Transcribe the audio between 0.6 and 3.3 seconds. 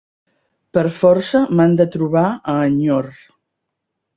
Per força m'han de trobar a enyor.